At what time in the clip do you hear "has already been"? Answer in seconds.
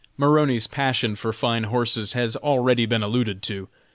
2.13-3.03